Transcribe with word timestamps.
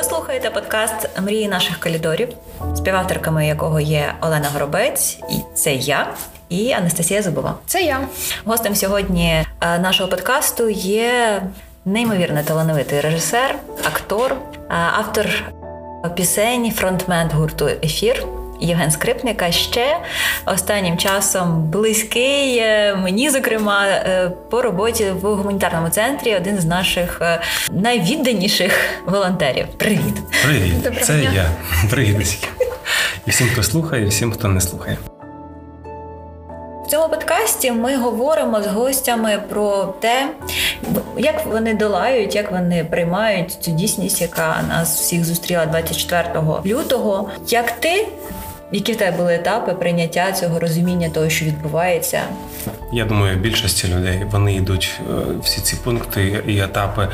Ви 0.00 0.04
слухаєте 0.04 0.50
подкаст 0.50 1.20
Мрії 1.22 1.48
наших 1.48 1.78
калідорів, 1.78 2.28
співавторками 2.76 3.46
якого 3.46 3.80
є 3.80 4.14
Олена 4.20 4.48
Горобець, 4.52 5.18
і 5.30 5.34
це 5.54 5.74
я. 5.74 6.14
І 6.48 6.72
Анастасія 6.72 7.22
Зубова. 7.22 7.54
Це 7.66 7.82
я. 7.82 8.00
Гостем 8.44 8.74
сьогодні 8.74 9.44
е, 9.60 9.78
нашого 9.78 10.10
подкасту 10.10 10.68
є 10.70 11.42
неймовірно 11.84 12.42
талановитий 12.42 13.00
режисер, 13.00 13.54
актор, 13.84 14.32
е, 14.32 14.64
автор 14.98 15.26
пісень, 16.14 16.70
фронтмен 16.70 17.30
гурту 17.30 17.68
Ефір 17.68 18.26
Євген 18.60 18.90
Скрипник, 18.90 19.42
а 19.42 19.50
ще 19.52 19.96
останнім 20.46 20.98
часом 20.98 21.62
близький 21.70 22.58
е, 22.58 22.94
мені, 23.02 23.30
зокрема, 23.30 23.86
е, 23.86 24.30
по 24.50 24.62
роботі 24.62 25.10
в 25.22 25.34
гуманітарному 25.34 25.88
центрі 25.88 26.36
один 26.36 26.58
з 26.60 26.64
наших 26.64 27.18
е, 27.22 27.40
найвідданіших 27.72 28.72
волонтерів. 29.06 29.66
Привіт! 29.76 30.14
Привіт, 30.44 30.82
Доброго 30.82 31.06
це 31.06 31.12
дня. 31.18 31.32
я. 31.34 31.50
Привіт. 31.90 32.48
І 33.26 33.30
всім, 33.30 33.48
хто 33.52 33.62
слухає, 33.62 34.04
і 34.04 34.08
всім, 34.08 34.32
хто 34.32 34.48
не 34.48 34.60
слухає. 34.60 34.98
В 36.86 36.92
цьому 36.92 37.08
подкасті 37.08 37.72
ми 37.72 37.96
говоримо 37.96 38.62
з 38.62 38.66
гостями 38.66 39.42
про 39.48 39.94
те, 40.00 40.28
як 41.18 41.46
вони 41.46 41.74
долають, 41.74 42.34
як 42.34 42.52
вони 42.52 42.84
приймають 42.84 43.52
цю 43.52 43.70
дійсність, 43.70 44.20
яка 44.20 44.56
нас 44.68 45.00
всіх 45.00 45.24
зустріла 45.24 45.66
24 45.66 46.24
лютого. 46.66 47.30
Як 47.48 47.70
ти, 47.70 48.08
які 48.72 48.92
в 48.92 48.96
тебе 48.96 49.16
були 49.16 49.34
етапи 49.34 49.74
прийняття 49.74 50.32
цього 50.32 50.58
розуміння 50.58 51.08
того, 51.08 51.28
що 51.28 51.44
відбувається? 51.44 52.22
Я 52.92 53.04
думаю, 53.04 53.38
більшості 53.38 53.88
людей 53.88 54.26
вони 54.30 54.54
йдуть 54.54 55.00
е, 55.00 55.12
всі 55.42 55.60
ці 55.60 55.76
пункти 55.76 56.44
і 56.46 56.60
етапи 56.60 57.08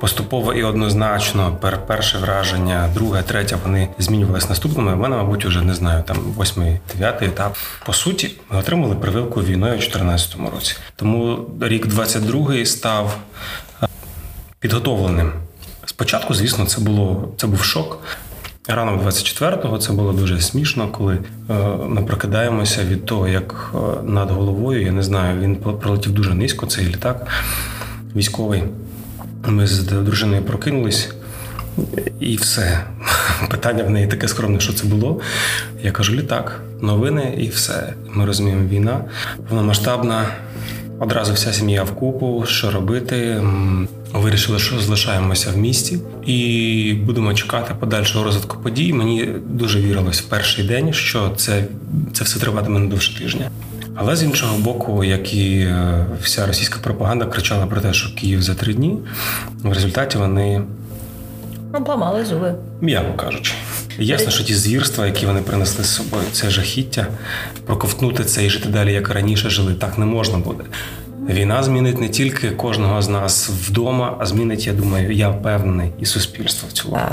поступово 0.00 0.52
і 0.52 0.62
однозначно. 0.62 1.58
Пер, 1.60 1.86
перше 1.86 2.18
враження, 2.18 2.88
друге, 2.94 3.22
третє, 3.22 3.56
вони 3.64 3.88
змінювалися 3.98 4.48
наступними. 4.48 4.92
У 4.92 4.96
мене, 4.96 5.16
мабуть, 5.16 5.44
вже 5.44 5.62
не 5.62 5.74
знаю, 5.74 6.02
там 6.02 6.16
восьмий, 6.16 6.80
дев'ятий 6.92 7.28
етап. 7.28 7.56
По 7.86 7.92
суті, 7.92 8.30
ми 8.50 8.58
отримали 8.58 8.94
прививку 8.94 9.42
війною 9.42 9.72
у 9.72 9.76
2014 9.76 10.36
році. 10.54 10.76
Тому 10.96 11.46
рік 11.60 11.86
22-й 11.86 12.66
став 12.66 13.16
е, 13.82 13.86
підготовленим. 14.60 15.32
Спочатку, 15.86 16.34
звісно, 16.34 16.64
це 16.64 16.80
було 16.80 17.28
це 17.36 17.46
був 17.46 17.64
шок. 17.64 18.02
Ранок 18.74 19.02
24-го 19.02 19.78
це 19.78 19.92
було 19.92 20.12
дуже 20.12 20.40
смішно, 20.40 20.88
коли 20.88 21.18
е, 21.50 21.54
ми 21.88 22.02
прокидаємося 22.02 22.84
від 22.84 23.06
того, 23.06 23.28
як 23.28 23.74
е, 23.74 23.78
над 24.04 24.30
головою, 24.30 24.82
я 24.82 24.92
не 24.92 25.02
знаю, 25.02 25.40
він 25.40 25.56
пролетів 25.56 26.12
дуже 26.12 26.34
низько, 26.34 26.66
цей 26.66 26.86
літак 26.86 27.26
військовий. 28.16 28.62
Ми 29.46 29.66
з 29.66 29.82
дружиною 29.82 30.42
прокинулись, 30.42 31.10
і 32.20 32.36
все. 32.36 32.84
Питання 33.50 33.84
в 33.84 33.90
неї 33.90 34.06
таке 34.06 34.28
скромне, 34.28 34.60
що 34.60 34.72
це 34.72 34.86
було. 34.86 35.20
Я 35.82 35.92
кажу: 35.92 36.14
літак, 36.14 36.62
новини, 36.80 37.34
і 37.38 37.48
все. 37.48 37.92
Ми 38.08 38.26
розуміємо, 38.26 38.68
війна 38.68 39.04
повномасштабна. 39.48 40.26
Одразу 41.00 41.32
вся 41.32 41.52
сім'я 41.52 41.82
в 41.82 41.90
купу, 41.90 42.44
що 42.46 42.70
робити. 42.70 43.42
Вирішили, 44.12 44.58
що 44.58 44.80
залишаємося 44.80 45.50
в 45.50 45.56
місті 45.56 45.98
і 46.26 46.94
будемо 47.06 47.34
чекати 47.34 47.74
подальшого 47.80 48.24
розвитку 48.24 48.56
подій. 48.62 48.92
Мені 48.92 49.28
дуже 49.46 49.80
вірилось 49.80 50.20
в 50.20 50.24
перший 50.24 50.64
день, 50.64 50.92
що 50.92 51.32
це, 51.36 51.64
це 52.12 52.24
все 52.24 52.40
триватиме 52.40 52.78
не 52.80 52.86
довше 52.86 53.18
тижня. 53.18 53.50
Але 53.94 54.16
з 54.16 54.22
іншого 54.22 54.58
боку, 54.58 55.04
як 55.04 55.34
і 55.34 55.58
е, 55.60 56.06
вся 56.22 56.46
російська 56.46 56.78
пропаганда 56.82 57.24
кричала 57.24 57.66
про 57.66 57.80
те, 57.80 57.92
що 57.92 58.14
Київ 58.14 58.42
за 58.42 58.54
три 58.54 58.74
дні, 58.74 58.98
в 59.62 59.72
результаті 59.72 60.18
вони 60.18 60.62
Ну, 61.74 61.84
поламали 61.84 62.24
зуби. 62.24 62.54
М'яко 62.80 63.12
кажучи, 63.16 63.52
ясно, 63.98 64.30
що 64.30 64.44
ті 64.44 64.54
звірства, 64.54 65.06
які 65.06 65.26
вони 65.26 65.40
принесли 65.40 65.84
з 65.84 65.94
собою, 65.94 66.24
це 66.32 66.50
жахіття. 66.50 67.06
Проковтнути 67.66 68.24
це 68.24 68.46
і 68.46 68.50
жити 68.50 68.68
далі, 68.68 68.92
як 68.92 69.08
раніше 69.08 69.50
жили, 69.50 69.74
так 69.74 69.98
не 69.98 70.04
можна 70.04 70.38
буде. 70.38 70.64
Війна 71.28 71.62
змінить 71.62 72.00
не 72.00 72.08
тільки 72.08 72.50
кожного 72.50 73.02
з 73.02 73.08
нас 73.08 73.48
вдома, 73.48 74.16
а 74.20 74.26
змінить, 74.26 74.66
я 74.66 74.72
думаю, 74.72 75.12
я 75.12 75.28
впевнений, 75.28 75.90
і 76.00 76.06
суспільство 76.06 76.68
в 76.68 76.72
цілому. 76.72 77.06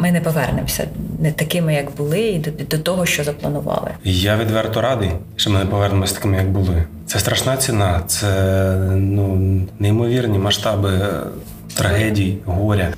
Ми 0.00 0.12
не 0.12 0.20
повернемося 0.20 0.88
не 1.18 1.32
такими, 1.32 1.74
як 1.74 1.96
були, 1.96 2.20
і 2.20 2.38
до, 2.38 2.50
до 2.50 2.78
того, 2.78 3.06
що 3.06 3.24
запланували. 3.24 3.90
Я 4.04 4.36
відверто 4.36 4.80
радий, 4.80 5.10
що 5.36 5.50
ми 5.50 5.58
не 5.58 5.64
повернемося 5.64 6.14
такими, 6.14 6.36
як 6.36 6.50
були. 6.50 6.84
Це 7.06 7.18
страшна 7.18 7.56
ціна, 7.56 8.02
це 8.06 8.72
ну 8.96 9.36
неймовірні 9.78 10.38
масштаби 10.38 10.90
е, 10.90 11.10
трагедій, 11.74 12.38
горя. 12.44 12.94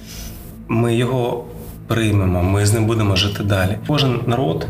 Ми 0.68 0.94
його 0.94 1.44
приймемо, 1.90 2.42
ми 2.42 2.66
з 2.66 2.72
ним 2.72 2.86
будемо 2.86 3.16
жити 3.16 3.42
далі. 3.42 3.78
Кожен 3.86 4.20
народ, 4.26 4.66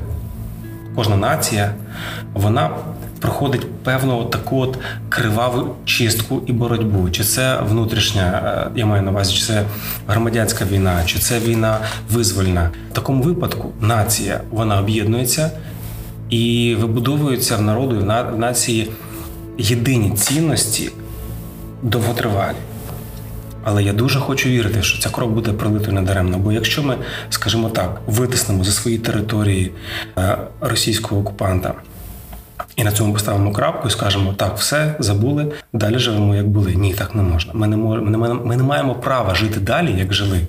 кожна 0.94 1.16
нація, 1.16 1.74
вона 2.34 2.70
проходить 3.20 3.72
певну 3.84 4.24
таку 4.24 4.60
от 4.60 4.78
криваву 5.08 5.74
чистку 5.84 6.42
і 6.46 6.52
боротьбу. 6.52 7.10
Чи 7.10 7.24
це 7.24 7.60
внутрішня, 7.68 8.42
е, 8.44 8.78
я 8.78 8.86
маю 8.86 9.02
на 9.02 9.10
увазі, 9.10 9.34
чи 9.34 9.42
це 9.42 9.64
громадянська 10.08 10.64
війна, 10.64 11.02
чи 11.06 11.18
це 11.18 11.38
війна 11.38 11.78
визвольна. 12.10 12.70
В 12.90 12.94
такому 12.94 13.22
випадку 13.22 13.72
нація 13.80 14.40
вона 14.50 14.78
об'єднується 14.78 15.50
і 16.30 16.76
вибудовується 16.80 17.56
в 17.56 17.62
народу 17.62 17.96
і 17.96 17.98
в 18.34 18.38
нації 18.38 18.90
єдині 19.58 20.10
цінності 20.10 20.90
довготривалі. 21.82 22.56
Але 23.64 23.82
я 23.82 23.92
дуже 23.92 24.18
хочу 24.18 24.48
вірити, 24.48 24.82
що 24.82 25.02
ця 25.02 25.10
кров 25.10 25.30
буде 25.30 25.52
пролитою 25.52 25.92
недаремно. 25.92 26.38
Бо 26.38 26.52
якщо 26.52 26.82
ми, 26.82 26.96
скажімо 27.30 27.68
так, 27.68 28.00
витиснемо 28.06 28.64
за 28.64 28.72
свої 28.72 28.98
території 28.98 29.72
е, 30.18 30.38
російського 30.60 31.20
окупанта 31.20 31.74
і 32.76 32.84
на 32.84 32.92
цьому 32.92 33.12
поставимо 33.12 33.52
крапку 33.52 33.88
і 33.88 33.90
скажемо, 33.90 34.32
так, 34.32 34.58
все 34.58 34.94
забули, 34.98 35.52
далі 35.72 35.98
живемо 35.98 36.34
як 36.34 36.48
були. 36.48 36.74
Ні, 36.74 36.94
так 36.94 37.14
не 37.14 37.22
можна. 37.22 37.52
Ми 37.54 37.66
не 37.66 37.76
можемо, 37.76 38.44
ми 38.44 38.56
не 38.56 38.62
маємо 38.62 38.94
права 38.94 39.34
жити 39.34 39.60
далі, 39.60 39.94
як 39.98 40.14
жили. 40.14 40.40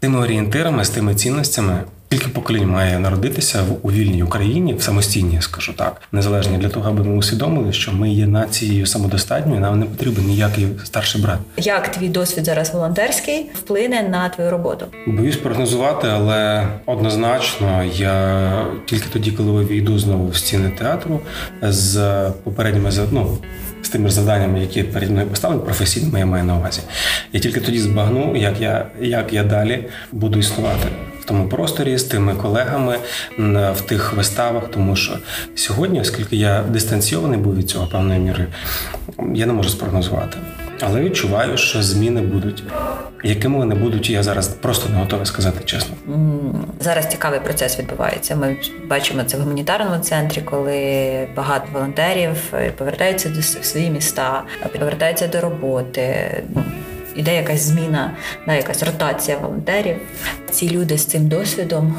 Тими 0.00 0.18
орієнтирами, 0.18 0.84
з 0.84 0.90
тими 0.90 1.14
цінностями. 1.14 1.80
Скільки 2.12 2.28
поколінь 2.28 2.68
має 2.68 2.98
народитися 2.98 3.62
в 3.62 3.86
у 3.86 3.92
вільній 3.92 4.22
Україні, 4.22 4.74
в 4.74 4.82
самостійній, 4.82 5.42
скажу 5.42 5.72
так, 5.72 6.02
незалежні 6.12 6.58
для 6.58 6.68
того, 6.68 6.90
аби 6.90 7.04
ми 7.04 7.16
усвідомили, 7.16 7.72
що 7.72 7.92
ми 7.92 8.10
є 8.10 8.26
нацією 8.26 8.86
самодостатньою, 8.86 9.60
нам 9.60 9.80
не 9.80 9.86
потрібен 9.86 10.24
ніякий 10.24 10.68
старший 10.84 11.22
брат. 11.22 11.38
Як 11.56 11.92
твій 11.92 12.08
досвід 12.08 12.44
зараз 12.44 12.74
волонтерський 12.74 13.50
вплине 13.54 14.02
на 14.02 14.28
твою 14.28 14.50
роботу? 14.50 14.86
Боюсь 15.06 15.36
прогнозувати, 15.36 16.08
але 16.08 16.68
однозначно 16.86 17.84
я 17.94 18.66
тільки 18.86 19.06
тоді, 19.12 19.30
коли 19.30 19.64
війду 19.64 19.98
знову 19.98 20.28
в 20.28 20.36
стіни 20.36 20.70
театру 20.78 21.20
з 21.62 22.20
попередніми 22.44 22.90
ну, 23.10 23.38
з 23.82 23.88
тими 23.88 24.08
ж 24.08 24.14
завданнями, 24.14 24.60
які 24.60 24.82
перед 24.82 25.10
мною 25.10 25.26
поставлені, 25.26 25.64
професійними 25.64 26.18
я 26.18 26.26
маю 26.26 26.44
на 26.44 26.56
увазі. 26.56 26.80
Я 27.32 27.40
тільки 27.40 27.60
тоді 27.60 27.78
збагну, 27.78 28.36
як 28.36 28.60
я, 28.60 28.86
як 29.00 29.32
я 29.32 29.44
далі 29.44 29.84
буду 30.12 30.38
існувати 30.38 30.88
в 31.22 31.24
тому 31.24 31.48
просторі 31.48 31.98
з 31.98 32.04
тими 32.04 32.34
колегами 32.34 32.98
в 33.74 33.80
тих 33.86 34.12
виставах, 34.12 34.62
тому 34.70 34.96
що 34.96 35.18
сьогодні, 35.54 36.00
оскільки 36.00 36.36
я 36.36 36.62
дистанційований 36.62 37.38
був 37.38 37.56
від 37.56 37.70
цього 37.70 37.86
певною 37.86 38.20
мірою, 38.20 38.46
я 39.34 39.46
не 39.46 39.52
можу 39.52 39.68
спрогнозувати. 39.68 40.38
Але 40.80 41.00
відчуваю, 41.00 41.56
що 41.56 41.82
зміни 41.82 42.20
будуть. 42.20 42.62
Якими 43.24 43.58
вони 43.58 43.74
будуть, 43.74 44.10
я 44.10 44.22
зараз 44.22 44.48
просто 44.48 44.88
не 44.88 44.96
готовий 44.96 45.26
сказати 45.26 45.60
чесно. 45.64 45.94
Зараз 46.80 47.06
цікавий 47.06 47.40
процес 47.40 47.78
відбувається. 47.78 48.36
Ми 48.36 48.56
бачимо 48.88 49.22
це 49.26 49.36
в 49.36 49.40
гуманітарному 49.40 49.98
центрі, 50.02 50.42
коли 50.42 51.28
багато 51.36 51.64
волонтерів 51.72 52.36
е, 52.54 52.70
повертаються 52.70 53.28
до 53.28 53.42
свої 53.42 53.90
міста, 53.90 54.42
повертаються 54.78 55.26
до 55.26 55.40
роботи. 55.40 56.42
Іде 57.16 57.36
якась 57.36 57.60
зміна, 57.60 58.16
да, 58.46 58.54
якась 58.54 58.82
ротація 58.82 59.38
волонтерів. 59.38 59.96
Ці 60.50 60.70
люди 60.70 60.98
з 60.98 61.04
цим 61.04 61.28
досвідом 61.28 61.96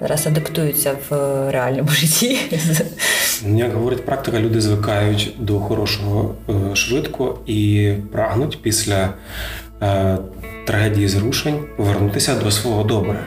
зараз 0.00 0.26
адаптуються 0.26 0.92
в 1.10 1.14
е, 1.14 1.50
реальному 1.52 1.88
житті. 1.88 2.38
Як 3.46 3.72
говорить 3.74 4.06
практика, 4.06 4.40
люди 4.40 4.60
звикають 4.60 5.34
до 5.38 5.60
хорошого 5.60 6.34
е, 6.48 6.76
швидко 6.76 7.38
і 7.46 7.92
прагнуть 8.12 8.58
після 8.62 9.14
е, 9.82 10.18
трагедії 10.66 11.08
зрушень 11.08 11.64
повернутися 11.76 12.34
до 12.34 12.50
свого 12.50 12.84
добре. 12.84 13.20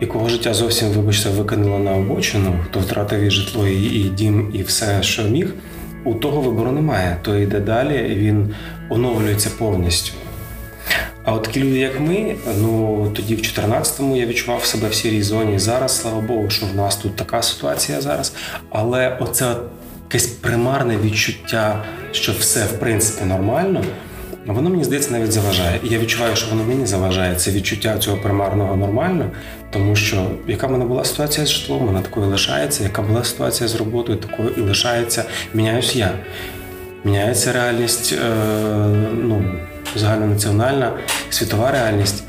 І 0.00 0.06
кого 0.06 0.28
життя 0.28 0.54
зовсім, 0.54 0.88
вибачте, 0.88 1.30
викинуло 1.30 1.78
на 1.78 1.92
обочину, 1.92 2.58
хто 2.64 2.80
втратив 2.80 3.20
і 3.20 3.30
житло, 3.30 3.66
і, 3.68 3.84
і 3.84 4.08
дім, 4.08 4.50
і 4.54 4.62
все, 4.62 5.02
що 5.02 5.22
міг, 5.22 5.54
у 6.04 6.14
того 6.14 6.40
вибору 6.40 6.72
немає. 6.72 7.16
То 7.22 7.36
йде 7.36 7.60
далі, 7.60 8.14
він 8.18 8.54
оновлюється 8.88 9.50
повністю. 9.58 10.12
А 11.24 11.32
от 11.32 11.42
такі 11.42 11.60
люди, 11.60 11.78
як 11.78 12.00
ми, 12.00 12.36
ну 12.60 13.10
тоді 13.16 13.34
в 13.34 13.38
14-му 13.38 14.16
я 14.16 14.26
відчував 14.26 14.64
себе 14.64 14.88
в 14.88 14.94
сірій 14.94 15.22
зоні. 15.22 15.58
Зараз, 15.58 16.00
слава 16.00 16.20
Богу, 16.20 16.50
що 16.50 16.66
в 16.66 16.76
нас 16.76 16.96
тут 16.96 17.16
така 17.16 17.42
ситуація 17.42 18.00
зараз. 18.00 18.32
Але 18.70 19.18
оце 19.20 19.56
якесь 20.08 20.26
примарне 20.26 20.96
відчуття, 20.96 21.84
що 22.12 22.32
все 22.32 22.64
в 22.64 22.80
принципі 22.80 23.24
нормально, 23.24 23.84
Воно 24.46 24.70
мені 24.70 24.84
здається 24.84 25.10
навіть 25.10 25.32
заважає. 25.32 25.80
І 25.84 25.88
я 25.88 25.98
відчуваю, 25.98 26.36
що 26.36 26.50
воно 26.50 26.64
мені 26.64 26.86
заважає. 26.86 27.34
Це 27.34 27.50
відчуття 27.50 27.98
цього 27.98 28.16
примарного 28.16 28.76
нормально, 28.76 29.30
тому 29.70 29.96
що 29.96 30.26
яка 30.46 30.66
в 30.66 30.70
мене 30.70 30.84
була 30.84 31.04
ситуація 31.04 31.46
з 31.46 31.50
житлом, 31.50 31.86
вона 31.86 32.00
такою 32.00 32.26
лишається, 32.26 32.82
яка 32.82 33.02
була 33.02 33.24
ситуація 33.24 33.68
з 33.68 33.74
роботою, 33.74 34.18
такою 34.18 34.50
і 34.56 34.60
лишається. 34.60 35.24
Міняюсь 35.54 35.96
я. 35.96 36.12
Міняється 37.04 37.52
реальність, 37.52 38.12
е, 38.12 38.34
ну, 39.12 39.44
загальнонаціональна, 39.96 40.92
світова 41.30 41.70
реальність. 41.70 42.24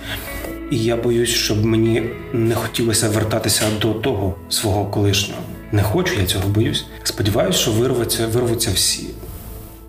І 0.71 0.77
я 0.77 0.95
боюсь, 0.95 1.29
щоб 1.29 1.65
мені 1.65 2.03
не 2.33 2.55
хотілося 2.55 3.09
вертатися 3.09 3.63
до 3.81 3.93
того 3.93 4.35
свого 4.49 4.85
колишнього. 4.85 5.41
Не 5.71 5.83
хочу, 5.83 6.13
я 6.19 6.25
цього 6.25 6.49
боюсь. 6.49 6.85
Сподіваюся, 7.03 7.59
що 7.59 7.71
вирвуться, 7.71 8.27
вирвуться 8.27 8.71
всі 8.71 9.03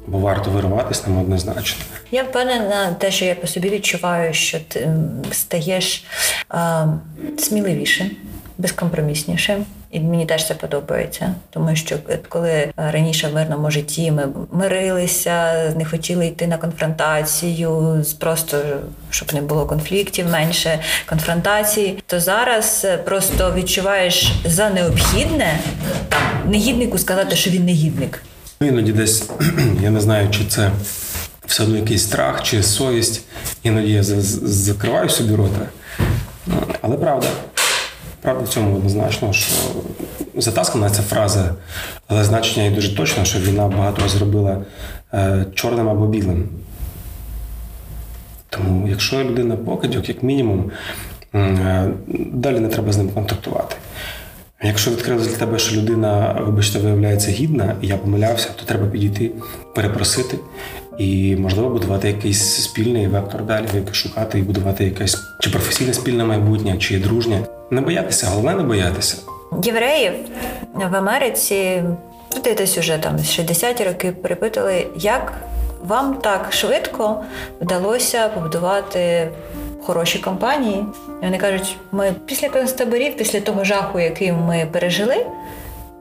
бо 0.07 0.19
варто 0.19 0.51
вирватися 0.51 1.03
нам 1.07 1.19
однозначно. 1.19 1.85
Я 2.11 2.23
впевнена, 2.23 2.93
те, 2.99 3.11
що 3.11 3.25
я 3.25 3.35
по 3.35 3.47
собі 3.47 3.69
відчуваю, 3.71 4.35
що 4.35 4.59
ти 4.69 4.89
стаєш 5.33 6.05
а, 6.49 6.87
сміливішим, 7.39 8.11
безкомпроміснішим. 8.59 9.65
І 9.91 10.01
мені 10.01 10.27
теж 10.27 10.47
це 10.47 10.55
подобається, 10.55 11.35
тому 11.51 11.77
що 11.77 11.97
коли 12.29 12.73
раніше 12.77 13.29
в 13.29 13.35
мирному 13.35 13.71
житті 13.71 14.11
ми 14.11 14.29
мирилися, 14.53 15.53
не 15.77 15.85
хотіли 15.85 16.27
йти 16.27 16.47
на 16.47 16.59
конфронтацію, 16.59 18.05
просто 18.19 18.63
щоб 19.11 19.35
не 19.35 19.41
було 19.41 19.67
конфліктів, 19.67 20.27
менше 20.31 20.79
конфронтацій, 21.09 22.03
то 22.07 22.21
зараз 22.21 22.87
просто 23.05 23.53
відчуваєш 23.57 24.33
за 24.45 24.71
необхідне 24.71 25.59
негіднику 26.47 26.99
сказати, 26.99 27.37
що 27.37 27.51
він 27.51 27.65
негідник. 27.65 28.23
Іноді 28.61 28.93
десь 28.93 29.31
я 29.83 29.91
не 29.91 30.01
знаю, 30.01 30.31
чи 30.31 30.45
це 30.45 30.71
все 31.47 31.63
одно 31.63 31.77
якийсь 31.77 32.03
страх 32.03 32.43
чи 32.43 32.63
совість. 32.63 33.23
Іноді 33.63 33.93
я 33.93 34.03
закриваю 34.03 35.09
собі 35.09 35.35
рота. 35.35 35.69
Ну, 36.47 36.63
але 36.83 36.97
правда, 36.97 37.27
правда 38.27 38.45
в 38.45 38.49
цьому 38.49 38.77
однозначно, 38.77 39.33
що 39.33 39.55
затаскана 40.35 40.91
ця 40.91 41.03
фраза, 41.03 41.55
але 42.09 42.25
значення 42.25 42.67
їй 42.67 42.75
дуже 42.75 42.97
точно, 42.97 43.25
що 43.25 43.39
війна 43.39 43.69
багато 43.69 44.09
зробила 44.09 44.63
е, 45.15 45.47
чорним 45.55 45.89
або 45.89 46.07
білим. 46.07 46.49
Тому, 48.51 48.89
якщо 48.89 49.25
людина 49.25 49.57
покидьок, 49.57 50.09
як 50.09 50.23
мінімум, 50.23 50.71
е, 51.35 51.91
далі 52.33 52.61
не 52.61 52.69
треба 52.69 52.93
з 52.93 52.97
ним 52.97 53.09
контактувати. 53.09 53.77
Якщо 54.63 54.91
відкрилось 54.91 55.29
для 55.29 55.37
тебе, 55.37 55.59
що 55.59 55.77
людина, 55.77 56.41
вибачте, 56.47 56.79
виявляється 56.79 57.31
гідна, 57.31 57.77
і 57.83 57.87
я 57.87 57.97
помилявся, 57.97 58.49
то 58.57 58.65
треба 58.65 58.87
підійти, 58.87 59.31
перепросити 59.75 60.39
і, 60.99 61.37
можливо, 61.37 61.69
будувати 61.69 62.09
якийсь 62.09 62.63
спільний 62.63 63.07
вектор 63.07 63.45
далі, 63.45 63.67
шукати 63.93 64.39
і 64.39 64.43
будувати 64.43 64.85
якесь 64.85 65.17
чи 65.41 65.51
професійне 65.51 65.95
спільне 65.95 66.25
майбутнє, 66.25 66.77
чи 66.79 66.99
дружнє. 66.99 67.41
Не 67.71 67.81
боятися, 67.81 68.27
головне 68.27 68.55
не 68.55 68.63
боятися. 68.63 69.17
Євреїв 69.63 70.13
в 70.75 70.97
Америці 70.97 71.83
десь 72.57 72.79
уже 72.79 72.99
там 72.99 73.19
з 73.19 73.39
60-ті 73.39 73.85
роки 73.85 74.13
перепитали, 74.13 74.87
як 74.97 75.33
вам 75.85 76.15
так 76.15 76.47
швидко 76.53 77.25
вдалося 77.61 78.29
побудувати 78.29 79.29
хороші 79.83 80.19
компанії. 80.19 80.85
І 81.23 81.25
вони 81.25 81.39
кажуть, 81.39 81.77
ми 81.93 82.15
після 82.27 82.49
концтаборів, 82.49 83.17
після 83.17 83.41
того 83.41 83.65
жаху, 83.65 84.01
який 84.01 84.33
ми 84.33 84.67
пережили, 84.73 85.27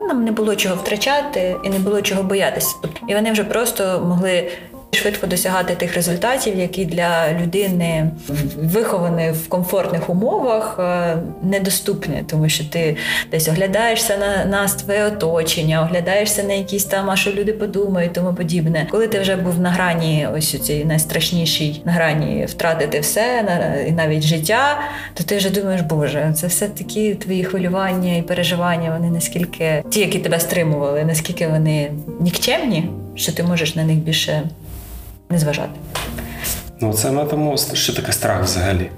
нам 0.01 0.24
не 0.24 0.31
було 0.31 0.56
чого 0.56 0.75
втрачати 0.75 1.56
і 1.63 1.69
не 1.69 1.80
було 1.80 2.01
чого 2.01 2.24
боятися. 2.24 2.75
І 3.07 3.15
вони 3.15 3.31
вже 3.31 3.44
просто 3.44 4.03
могли 4.07 4.51
швидко 4.95 5.27
досягати 5.27 5.75
тих 5.75 5.95
результатів, 5.95 6.59
які 6.59 6.86
для 6.86 7.33
людини 7.42 8.12
вихованої 8.57 9.31
в 9.31 9.50
комфортних 9.50 10.09
умовах 10.09 10.75
е, 10.80 11.18
недоступні, 11.44 12.24
тому 12.27 12.50
що 12.50 12.63
ти 12.63 12.97
десь 13.31 13.47
оглядаєшся 13.47 14.18
на 14.18 14.45
нас, 14.45 14.74
твоє 14.74 15.06
оточення, 15.06 15.81
оглядаєшся 15.81 16.44
на 16.44 16.53
якісь 16.53 16.86
там, 16.86 17.09
а 17.09 17.15
що 17.15 17.31
люди 17.31 17.53
подумають, 17.53 18.13
тому 18.13 18.33
подібне. 18.33 18.88
Коли 18.92 19.07
ти 19.07 19.19
вже 19.19 19.36
був 19.36 19.59
на 19.59 19.69
грані, 19.69 20.27
ось 20.36 20.56
у 20.56 20.57
цій 20.57 20.86
найстрашнішій 20.86 21.81
на 21.86 21.92
грані 21.92 22.45
втратити 22.45 23.00
все, 23.00 23.45
і 23.88 23.92
навіть 23.92 24.24
життя, 24.24 24.80
то 25.13 25.24
ти 25.24 25.38
вже 25.38 25.50
думаєш, 25.50 25.81
боже, 25.81 26.33
це 26.36 26.47
все 26.47 26.68
такі 26.68 27.15
твої 27.15 27.44
хвилювання 27.44 28.15
і 28.15 28.21
переживання. 28.21 28.97
Вони 29.00 29.12
наскільки 29.12 29.83
ті, 29.89 30.00
які 30.00 30.19
тебе 30.19 30.39
стримували, 30.39 31.06
наскільки 31.06 31.47
вони 31.47 31.92
нікчемні, 32.19 32.89
що 33.15 33.31
ти 33.31 33.44
можеш 33.44 33.75
на 33.75 33.83
них 33.83 33.97
більше 33.97 34.44
не 35.30 35.39
зважати. 35.39 35.80
Ну, 36.81 36.94
це 36.94 37.12
на 37.12 37.25
тому, 37.25 37.57
що 37.74 37.94
таке 37.94 38.12
страх 38.12 38.44
взагалі. 38.44 38.89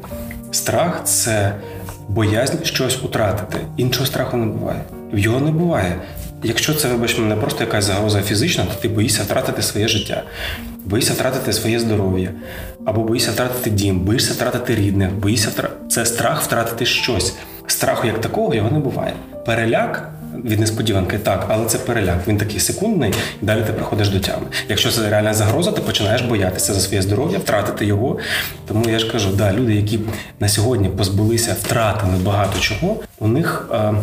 Страх 0.52 1.02
це 1.04 1.54
боязнь 2.08 2.64
щось 2.64 2.96
втратити. 2.96 3.58
Іншого 3.78 4.06
страху 4.06 4.38
не 4.38 4.46
буває. 4.46 4.82
Його 5.14 5.40
не 5.40 5.52
буває. 5.52 5.96
Якщо 6.44 6.74
це, 6.74 6.88
вибач 6.88 7.18
мене, 7.18 7.36
просто 7.36 7.64
якась 7.64 7.86
загроза 7.86 8.22
фізична, 8.22 8.66
то 8.66 8.82
ти 8.82 8.90
боїшся 8.90 9.24
втратити 9.24 9.62
своє 9.62 9.88
життя, 9.88 10.24
боїшся 10.86 11.14
втратити 11.14 11.54
своє 11.54 11.80
здоров'я, 11.80 12.32
або 12.86 13.04
боїшся 13.04 13.32
втратити 13.32 13.70
дім, 13.70 14.00
боїшся 14.00 14.34
втратити 14.34 14.76
рідних, 14.76 15.12
боїшся 15.12 15.50
втратити... 15.50 15.90
це 15.90 16.06
страх 16.06 16.42
втратити 16.42 16.86
щось. 16.86 17.36
Страху 17.68 18.08
як 18.08 18.22
такого 18.22 18.56
його 18.56 18.72
не 18.72 18.80
буває. 18.80 19.14
Переляк 19.46 20.10
від 20.46 20.60
несподіванки, 20.60 21.18
так, 21.18 21.46
але 21.50 21.66
це 21.66 21.78
переляк. 21.78 22.28
Він 22.28 22.38
такий 22.38 22.60
секундний, 22.60 23.14
і 23.42 23.46
далі 23.46 23.64
ти 23.68 23.74
приходиш 23.74 24.10
до 24.10 24.20
тями. 24.20 24.46
Якщо 24.70 24.92
це 24.92 25.10
реальна 25.10 25.34
загроза, 25.34 25.72
ти 25.72 25.82
починаєш 25.82 26.22
боятися 26.22 26.74
за 26.74 26.80
своє 26.80 27.02
здоров'я, 27.02 27.40
втратити 27.40 27.86
його. 27.86 28.18
Тому 28.68 28.90
я 28.90 29.00
ж 29.00 29.12
кажу, 29.12 29.30
да, 29.30 29.54
люди, 29.54 29.76
які 29.76 30.00
на 30.40 30.50
сьогодні 30.50 30.90
позбулися, 30.90 31.56
втратили 31.64 32.14
багато 32.24 32.60
чого, 32.60 32.96
у 33.20 33.28
них 33.28 33.70
е, 33.74 33.94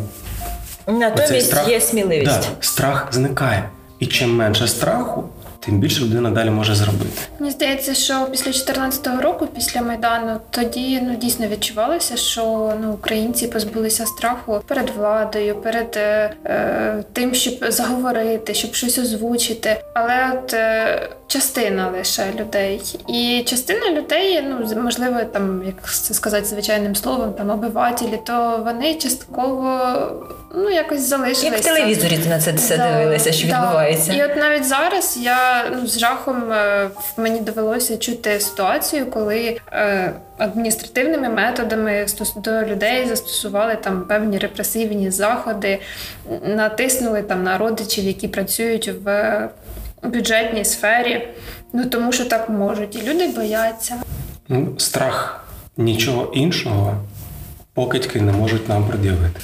натомість 0.92 1.46
страх, 1.46 1.68
є 1.68 1.80
сміливість. 1.80 2.40
Да, 2.40 2.42
страх 2.60 3.08
зникає. 3.12 3.68
І 3.98 4.06
чим 4.06 4.36
менше 4.36 4.68
страху, 4.68 5.24
тим 5.64 5.78
більше 5.78 6.04
людина 6.04 6.30
далі 6.30 6.50
може 6.50 6.74
зробити. 6.74 7.20
Мені 7.38 7.52
здається, 7.52 7.94
що 7.94 8.14
після 8.30 8.44
2014 8.44 9.06
року, 9.22 9.48
після 9.54 9.82
майдану, 9.82 10.40
тоді 10.50 11.00
ну 11.02 11.16
дійсно 11.16 11.46
відчувалося, 11.46 12.16
що 12.16 12.72
ну 12.82 12.92
українці 12.92 13.46
позбулися 13.46 14.06
страху 14.06 14.60
перед 14.66 14.90
владою, 14.90 15.54
перед 15.54 15.94
е, 15.96 16.34
е, 16.44 17.04
тим, 17.12 17.34
щоб 17.34 17.54
заговорити, 17.68 18.54
щоб 18.54 18.74
щось 18.74 18.98
озвучити. 18.98 19.76
Але 19.94 20.32
от 20.32 20.54
е, 20.54 21.08
частина 21.26 21.88
лише 21.88 22.32
людей, 22.40 22.82
і 23.08 23.42
частина 23.46 23.90
людей, 23.90 24.42
ну 24.42 24.82
можливо, 24.82 25.20
там 25.32 25.62
як 25.66 25.92
це 25.92 26.14
сказати 26.14 26.44
звичайним 26.44 26.94
словом, 26.94 27.32
там 27.32 27.50
обивателі, 27.50 28.20
то 28.26 28.62
вони 28.64 28.94
частково 28.94 29.80
ну 30.56 30.70
якось 30.70 31.00
залишилися. 31.00 31.46
Як 31.46 31.56
в 31.56 31.64
телевізорі 31.64 32.18
на 32.28 32.40
це 32.40 32.52
все 32.52 32.76
да, 32.76 32.98
дивилися, 32.98 33.32
що 33.32 33.48
да. 33.48 33.60
відбувається. 33.60 34.12
І 34.12 34.24
от 34.24 34.36
навіть 34.36 34.64
зараз 34.64 35.18
я 35.22 35.70
ну 35.70 35.86
з 35.86 35.98
жахом 35.98 36.52
е, 36.52 36.90
мені 37.16 37.40
довелося 37.40 37.96
чути 37.96 38.40
ситуацію, 38.40 39.06
коли 39.06 39.60
е, 39.72 40.12
адміністративними 40.38 41.28
методами 41.28 42.06
до 42.36 42.62
людей 42.62 43.08
застосували 43.08 43.76
там 43.76 44.02
певні 44.02 44.38
репресивні 44.38 45.10
заходи, 45.10 45.78
натиснули 46.42 47.22
там 47.22 47.42
на 47.42 47.58
родичів, 47.58 48.04
які 48.04 48.28
працюють 48.28 48.90
в 49.04 49.48
бюджетній 50.02 50.64
сфері. 50.64 51.28
Ну 51.72 51.84
тому 51.84 52.12
що 52.12 52.24
так 52.24 52.48
можуть, 52.48 52.96
і 52.96 53.10
люди 53.10 53.28
бояться. 53.28 53.94
Ну, 54.48 54.74
страх 54.78 55.44
нічого 55.76 56.32
іншого 56.34 56.96
покидьки 57.74 58.20
не 58.20 58.32
можуть 58.32 58.68
нам 58.68 58.88
пред'явити 58.88 59.40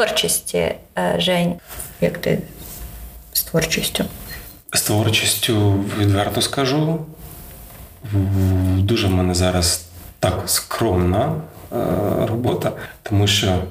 творчості, 0.00 0.58
е, 0.58 1.14
Жень, 1.18 1.54
як 2.00 2.18
ти 2.18 2.38
з 3.32 3.42
творчістю? 3.42 4.04
З 4.72 4.82
творчістю 4.82 5.84
відверто 5.98 6.42
скажу. 6.42 7.06
Дуже 8.76 9.06
в 9.06 9.10
мене 9.10 9.34
зараз 9.34 9.84
так 10.18 10.42
скромна 10.46 11.34
е, 11.72 11.76
робота, 12.26 12.72
тому 13.02 13.26
що 13.26 13.62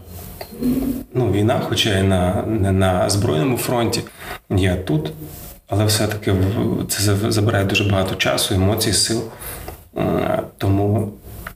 ну, 1.14 1.32
війна, 1.32 1.62
хоча 1.70 1.98
і 1.98 2.04
на, 2.04 2.44
не 2.48 2.72
на 2.72 3.10
Збройному 3.10 3.58
фронті, 3.58 4.02
я 4.50 4.76
тут, 4.76 5.12
але 5.68 5.86
все-таки 5.86 6.36
це 6.90 7.16
забирає 7.16 7.66
дуже 7.66 7.84
багато 7.84 8.16
часу, 8.16 8.56
емоцій, 8.56 8.94
сил. 8.94 9.24
Е, 9.98 10.44
тому 10.58 11.12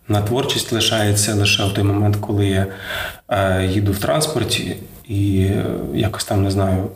на 0.07 0.21
творчість 0.21 0.71
лишається 0.71 1.35
лише 1.35 1.65
в 1.65 1.73
той 1.73 1.83
момент, 1.83 2.15
коли 2.15 2.47
я 2.47 2.67
е, 3.29 3.65
їду 3.65 3.91
в 3.91 3.99
транспорті 3.99 4.75
і 5.07 5.41
е, 5.43 5.65
якось 5.93 6.25
там 6.25 6.43
не 6.43 6.51
знаю, 6.51 6.89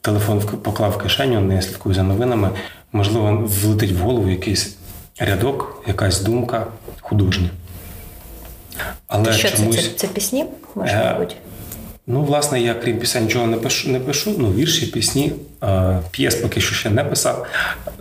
телефон 0.00 0.40
поклав 0.40 0.90
в 0.90 0.98
кишеню, 0.98 1.40
не 1.40 1.62
слідкую 1.62 1.94
за 1.94 2.02
новинами. 2.02 2.50
Можливо, 2.92 3.48
влетить 3.62 3.92
в 3.92 3.98
голову 3.98 4.28
якийсь 4.28 4.76
рядок, 5.18 5.84
якась 5.86 6.20
думка 6.20 6.66
художня. 7.00 7.50
Але 9.06 9.32
Що 9.32 9.56
чомусь... 9.56 9.76
це, 9.76 9.82
це? 9.82 9.88
Це 9.96 10.06
пісні? 10.06 10.44
Може 10.74 10.92
е, 10.92 11.18
бути? 11.18 11.34
Ну, 12.06 12.22
власне, 12.22 12.60
я 12.60 12.74
крім 12.74 12.98
пісень 12.98 13.24
нічого 13.24 13.46
не 13.46 13.56
пишу, 13.56 13.90
не 13.90 14.00
пишу. 14.00 14.34
Ну, 14.38 14.52
вірші, 14.52 14.86
пісні, 14.86 15.32
е, 15.62 15.98
п'єс 16.10 16.34
поки 16.34 16.60
що 16.60 16.74
ще 16.74 16.90
не 16.90 17.04
писав. 17.04 17.46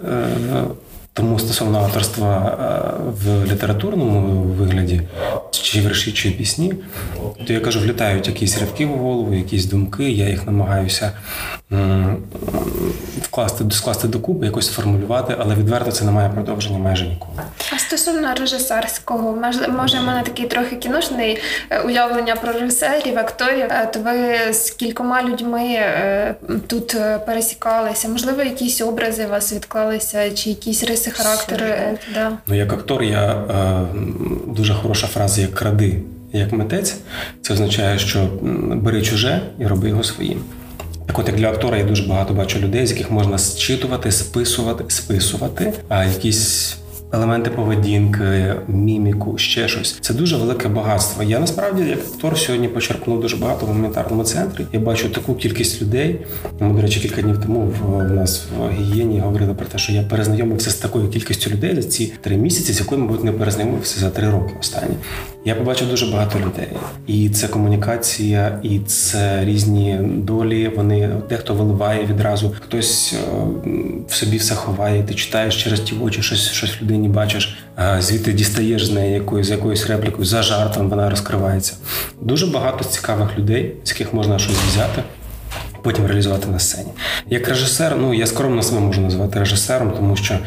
Е, 0.08 0.28
Тому 1.18 1.40
стосовно 1.40 1.80
авторства 1.80 2.58
е, 2.60 3.12
в 3.24 3.46
літературному 3.46 4.42
вигляді, 4.42 5.02
чи 5.52 5.82
вірші, 5.82 6.12
чи 6.12 6.32
пісні, 6.32 6.74
то 7.48 7.54
я 7.54 7.60
кажу, 7.60 7.80
влітають 7.80 8.28
якісь 8.28 8.60
рядки 8.60 8.86
в 8.86 8.90
голову, 8.90 9.34
якісь 9.34 9.66
думки, 9.66 10.12
я 10.12 10.30
їх 10.30 10.46
намагаюся 10.46 11.12
вкласти, 13.22 13.64
скласти 13.72 14.08
докупи, 14.08 14.46
якось 14.46 14.68
сформулювати, 14.68 15.36
але 15.40 15.56
відверто 15.56 15.92
це 15.92 16.06
не 16.06 16.12
має 16.12 16.30
продовження 16.30 16.80
майже 16.80 17.06
ніколи. 17.06 17.42
А 17.76 17.80
стосовно 17.80 18.34
режисерського, 18.40 19.38
може, 19.78 20.00
в 20.00 20.04
мене 20.04 20.24
такий 20.24 20.48
трохи 20.48 20.76
кіношний 20.76 21.38
е, 21.70 21.82
уявлення 21.82 22.36
про 22.36 22.54
режисерів, 22.54 23.20
акторів. 23.20 23.68
Е, 23.70 23.90
то 23.94 24.00
ви 24.00 24.54
з 24.54 24.70
кількома 24.70 25.24
людьми 25.24 25.80
тут 26.68 26.98
пересікалися? 27.26 28.08
Можливо, 28.08 28.44
якісь 28.44 28.82
образи 28.82 29.26
у 29.26 29.30
вас 29.30 29.54
відклалися, 29.54 30.32
чи 30.32 30.50
якісь 30.50 30.84
риси 30.84 31.12
характеру? 31.12 31.66
Да. 32.14 32.32
Ну, 32.48 32.56
як 32.56 32.74
актор, 32.74 33.04
я 33.04 33.44
дуже 34.48 34.74
хороша 34.74 35.08
фраза 35.08 35.42
як 35.42 35.54
кради, 35.54 36.02
як 36.34 36.52
митець. 36.52 36.96
Це 37.42 37.54
означає, 37.54 38.00
що 38.00 38.30
бери 38.74 39.02
чуже 39.02 39.42
і 39.60 39.68
роби 39.68 39.90
його 39.90 40.04
своїм. 40.04 40.44
Так 41.08 41.20
от 41.20 41.28
як 41.28 41.38
для 41.38 41.50
актора 41.50 41.78
я 41.78 41.84
дуже 41.84 42.04
багато 42.04 42.34
бачу 42.34 42.60
людей, 42.60 42.88
з 42.88 42.92
яких 42.92 43.12
можна 43.12 43.38
зчитувати, 43.38 44.12
списувати, 44.12 44.84
списувати, 44.88 45.74
а 45.90 46.06
якісь 46.06 46.76
елементи 47.12 47.50
поведінки, 47.50 48.56
міміку, 48.68 49.38
ще 49.38 49.68
щось. 49.68 49.98
Це 50.02 50.14
дуже 50.14 50.38
велике 50.38 50.68
багатство. 50.68 51.24
Я 51.24 51.40
насправді, 51.40 51.84
як 51.84 52.00
актор, 52.00 52.38
сьогодні 52.38 52.68
почерпнув 52.68 53.22
дуже 53.22 53.36
багато 53.36 53.66
в 53.66 53.70
гуманітарному 53.70 54.24
центрі. 54.24 54.66
Я 54.74 54.80
бачу 54.80 55.10
таку 55.10 55.36
кількість 55.36 55.82
людей. 55.82 56.20
Ми, 56.60 56.74
до 56.74 56.82
речі, 56.82 57.00
кілька 57.00 57.22
днів 57.22 57.42
тому 57.42 57.74
в 57.82 58.12
нас 58.12 58.46
в 58.58 58.72
гігієні 58.72 59.20
говорили 59.20 59.54
про 59.54 59.66
те, 59.66 59.78
що 59.78 59.94
я 59.94 60.04
перезнайомився 60.04 60.70
з 60.70 60.76
такою 60.76 61.10
кількістю 61.10 61.50
людей 61.50 61.76
за 61.76 61.84
ці 61.84 62.14
три 62.22 62.38
місяці, 62.38 62.74
з 62.74 62.80
якою, 62.80 63.02
мабуть, 63.02 63.24
не 63.24 63.32
перезнайомився 63.32 64.00
за 64.00 64.10
три 64.10 64.30
роки 64.30 64.54
останні. 64.60 64.96
Я 65.46 65.56
побачив 65.56 65.90
дуже 65.90 66.06
багато 66.06 66.40
людей, 66.40 66.68
і 67.08 67.30
це 67.30 67.48
комунікація, 67.48 68.60
і 68.64 68.80
це 68.80 69.46
різні 69.46 70.00
долі. 70.02 70.72
Вони 70.76 71.10
дехто 71.30 71.54
виливає 71.54 72.06
відразу, 72.06 72.56
хтось 72.62 73.14
е, 73.14 73.18
в 74.08 74.14
собі 74.14 74.38
все 74.38 74.56
ховає. 74.56 75.04
Ти 75.04 75.14
читаєш 75.14 75.64
через 75.64 75.80
ті 75.80 75.96
очі, 75.96 76.22
щось 76.22 76.52
щось 76.52 76.82
в 76.82 76.86
людині 76.98 77.10
бачиш. 77.10 77.58
Звідти 78.00 78.34
дістаєш 78.34 78.86
з 78.86 78.92
неї 78.92 79.14
якоюсь 79.14 79.50
якоюсь 79.50 79.88
реплікою 79.88 80.26
за 80.26 80.42
жартом. 80.42 80.90
Вона 80.90 81.10
розкривається. 81.10 81.74
Дуже 82.22 82.48
багато 82.48 82.84
цікавих 82.84 83.38
людей, 83.38 83.76
з 83.84 83.90
яких 83.90 84.14
можна 84.14 84.40
щось 84.40 84.56
взяти. 84.56 85.04
Потім 85.82 86.06
реалізувати 86.06 86.48
на 86.48 86.60
сцені. 86.60 86.90
Як 87.30 87.48
режисер, 87.48 87.96
ну 87.98 88.14
я 88.14 88.28
скромно 88.28 88.62
себе 88.64 88.80
можу 88.80 89.02
назвати 89.02 89.40
режисером, 89.40 89.92
тому 89.92 90.16
що 90.16 90.40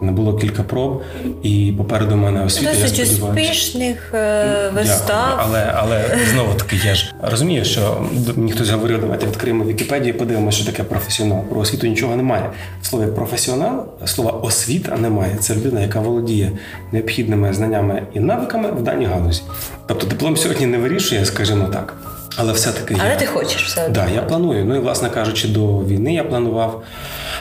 не 0.00 0.12
було 0.12 0.34
кілька 0.34 0.62
проб, 0.62 1.02
і 1.42 1.74
попереду 1.78 2.16
мене 2.16 2.44
освіта. 2.44 2.72
Досить 2.72 2.98
я 2.98 3.04
успішних 3.04 4.14
е, 4.14 4.70
вистав. 4.74 5.06
Дякую. 5.08 5.36
Але 5.38 5.72
але 5.76 6.18
знову 6.30 6.54
таки 6.54 6.76
я 6.84 6.94
ж 6.94 7.14
розумію, 7.22 7.64
що 7.64 8.06
мені 8.36 8.52
хтось 8.52 8.70
говорив, 8.70 9.00
давайте 9.00 9.26
відкриємо 9.26 9.64
Вікіпедію, 9.64 10.14
і 10.14 10.18
подивимося, 10.18 10.56
що 10.58 10.66
таке 10.66 10.82
професіонал. 10.82 11.42
Про 11.42 11.60
освіту 11.60 11.86
нічого 11.86 12.16
немає. 12.16 12.50
В 12.82 12.86
слові 12.86 13.06
професіонал, 13.06 13.86
слова 14.04 14.30
освіта 14.30 14.96
немає. 14.96 15.36
Це 15.40 15.54
людина, 15.54 15.80
яка 15.80 16.00
володіє 16.00 16.52
необхідними 16.92 17.54
знаннями 17.54 18.02
і 18.14 18.20
навиками 18.20 18.70
в 18.70 18.82
даній 18.82 19.06
галузі. 19.06 19.42
Тобто 19.86 20.06
диплом 20.06 20.36
сьогодні 20.36 20.66
не 20.66 20.78
вирішує, 20.78 21.24
скажімо 21.24 21.68
так. 21.72 21.94
Але 22.36 22.52
все-таки 22.52 22.96
Але 23.00 23.10
я... 23.10 23.16
ти 23.16 23.26
хочеш 23.26 23.66
все. 23.66 23.80
Так, 23.80 23.92
да, 23.92 24.08
я 24.14 24.22
планую. 24.22 24.64
Ну 24.64 24.76
і 24.76 24.78
власне 24.78 25.10
кажучи, 25.10 25.48
до 25.48 25.78
війни 25.78 26.14
я 26.14 26.24
планував 26.24 26.82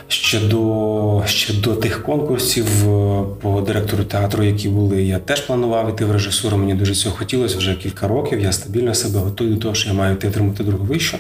ще 0.08 0.40
до 0.40 1.24
ще 1.26 1.54
до 1.54 1.76
тих 1.76 2.04
конкурсів 2.04 2.90
е, 2.90 3.24
по 3.42 3.62
директору 3.62 4.04
театру, 4.04 4.44
які 4.44 4.70
були, 4.70 5.04
я 5.04 5.20
теж 5.20 5.42
планував 5.42 5.90
іти 5.90 6.06
в 6.06 6.12
режисуру. 6.12 6.58
Мені 6.58 6.74
дуже 6.74 6.96
цього 6.96 7.16
хотілося 7.16 7.58
вже 7.58 7.76
кілька 7.76 8.08
років. 8.08 8.40
Я 8.40 8.52
стабільно 8.52 8.96
себе 8.96 9.20
готую 9.20 9.54
до 9.54 9.62
того, 9.62 9.76
що 9.76 9.90
я 9.90 9.96
маю 9.96 10.16
йти 10.16 10.28
отримати 10.28 10.64
другу 10.64 10.86
вищу. 10.86 11.18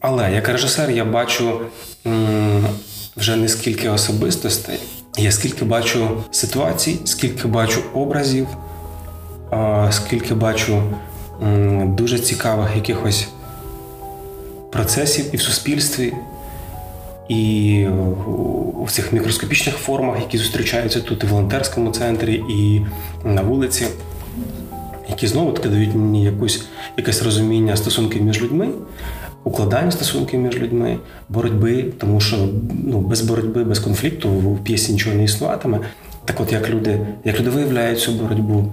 Але 0.00 0.32
як 0.32 0.48
режисер 0.48 0.90
я 0.90 1.04
бачу 1.04 1.60
вже 3.16 3.36
не 3.36 3.48
скільки 3.48 3.88
особистостей, 3.88 4.78
я 5.18 5.32
скільки 5.32 5.64
бачу 5.64 6.24
ситуацій, 6.30 6.98
скільки 7.04 7.48
бачу 7.48 7.80
образів, 7.94 8.46
скільки 9.90 10.34
бачу 10.34 10.82
дуже 11.84 12.18
цікавих 12.18 12.76
якихось 12.76 13.28
процесів 14.72 15.24
і 15.32 15.36
в 15.36 15.42
суспільстві 15.42 16.12
і 17.30 17.86
в 18.84 18.90
цих 18.92 19.12
мікроскопічних 19.12 19.76
формах, 19.76 20.20
які 20.20 20.38
зустрічаються 20.38 21.00
тут 21.00 21.22
і 21.22 21.26
в 21.26 21.28
волонтерському 21.28 21.90
центрі, 21.90 22.34
і 22.34 22.82
на 23.24 23.42
вулиці, 23.42 23.86
які 25.08 25.26
знову 25.26 25.52
таки 25.52 25.68
дають 25.68 25.94
мені 25.94 26.24
якусь 26.24 26.64
якесь 26.96 27.22
розуміння 27.22 27.76
стосунків 27.76 28.22
між 28.22 28.42
людьми. 28.42 28.68
Укладання 29.44 29.90
стосунків 29.90 30.40
між 30.40 30.58
людьми, 30.58 30.98
боротьби, 31.28 31.84
тому 31.98 32.20
що 32.20 32.48
ну, 32.84 33.00
без 33.00 33.20
боротьби, 33.20 33.64
без 33.64 33.78
конфлікту 33.78 34.28
в 34.28 34.64
п'єсі 34.64 34.92
нічого 34.92 35.16
не 35.16 35.24
існуватиме. 35.24 35.80
Так, 36.24 36.40
от 36.40 36.52
як 36.52 36.70
люди, 36.70 37.06
як 37.24 37.40
люди 37.40 37.50
виявляють 37.50 38.00
цю 38.00 38.12
боротьбу, 38.12 38.72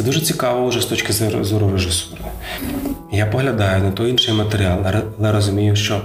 це 0.00 0.06
дуже 0.06 0.20
цікаво 0.20 0.68
вже 0.68 0.80
з 0.80 0.86
точки 0.86 1.12
зору 1.12 1.72
режисури. 1.72 2.22
Я 3.12 3.26
поглядаю 3.26 3.82
на 3.82 3.90
той 3.90 4.10
інший 4.10 4.34
матеріал, 4.34 4.78
але 5.18 5.32
розумію, 5.32 5.76
що 5.76 6.00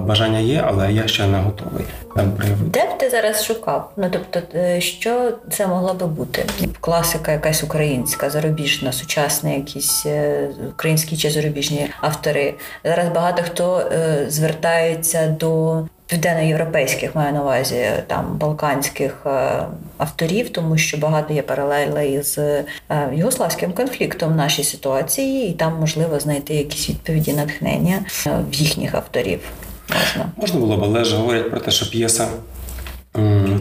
бажання 0.00 0.38
є, 0.38 0.64
але 0.66 0.92
я 0.92 1.08
ще 1.08 1.26
не 1.26 1.38
готовий 1.38 1.84
там 2.16 2.32
проявити. 2.32 2.64
Де 2.64 2.84
б 2.84 2.98
ти 2.98 3.10
зараз 3.10 3.44
шукав? 3.44 3.92
Ну 3.96 4.08
тобто, 4.12 4.58
е, 4.58 4.80
що 4.80 5.32
це 5.50 5.66
могло 5.66 5.94
би 5.94 6.06
бути? 6.06 6.44
Класика, 6.80 7.32
якась 7.32 7.62
українська, 7.62 8.30
зарубіжна, 8.30 8.92
сучасна, 8.92 9.50
якісь 9.50 10.06
е, 10.06 10.48
українські 10.72 11.16
чи 11.16 11.30
зарубіжні 11.30 11.90
автори. 12.00 12.54
Зараз 12.84 13.08
багато 13.08 13.42
хто 13.42 13.78
е, 13.78 14.24
звертається 14.28 15.26
до 15.26 15.82
південноєвропейських 16.10 17.14
маю 17.14 17.32
на 17.34 17.42
увазі 17.42 17.86
там 18.06 18.36
балканських 18.38 19.16
е, 19.26 19.62
авторів, 19.98 20.50
тому 20.50 20.78
що 20.78 20.96
багато 20.96 21.34
є 21.34 21.42
паралелей 21.42 22.22
з 22.22 22.38
е, 22.38 22.64
югославським 23.12 23.72
конфліктом 23.72 24.32
в 24.32 24.36
нашій 24.36 24.64
ситуації, 24.64 25.48
і 25.48 25.52
там 25.52 25.76
можливо 25.80 26.20
знайти 26.20 26.54
якісь 26.54 26.90
відповіді 26.90 27.32
натхнення 27.32 28.04
е, 28.26 28.30
в 28.50 28.54
їхніх 28.54 28.94
авторів. 28.94 29.40
Можна 29.88 30.32
можна 30.36 30.60
було 30.60 30.76
б, 30.76 30.84
але 30.84 31.04
ж 31.04 31.16
говорять 31.16 31.50
про 31.50 31.60
те, 31.60 31.70
що 31.70 31.90
п'єса 31.90 32.28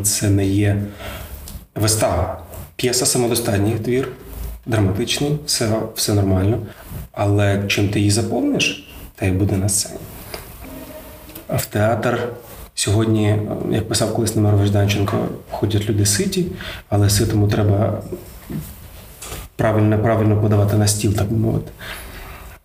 це 0.04 0.30
не 0.30 0.46
є 0.46 0.82
вистава. 1.76 2.42
П'єса 2.76 3.06
самодостатній 3.06 3.76
твір, 3.86 4.08
драматичний, 4.66 5.32
все, 5.46 5.70
все 5.96 6.14
нормально. 6.14 6.58
Але 7.12 7.64
чим 7.68 7.90
ти 7.90 8.00
її 8.00 8.12
заповниш, 8.12 8.90
та 9.16 9.26
й 9.26 9.32
буде 9.32 9.58
на 9.58 9.70
сцені 9.70 10.00
в 11.56 11.66
театр. 11.66 12.28
Сьогодні, 12.76 13.38
як 13.72 13.88
писав 13.90 14.14
колись 14.14 14.36
Немирович 14.36 14.68
Жданченко, 14.68 15.18
ходять 15.52 15.90
люди 15.90 16.06
ситі, 16.06 16.46
але 16.90 17.10
ситому 17.10 17.48
треба 17.48 18.02
правильно 19.56 20.00
правильно 20.00 20.42
подавати 20.42 20.78
на 20.78 20.88
стіл, 20.88 21.14
так 21.14 21.32
би 21.32 21.38
мовити. 21.38 21.72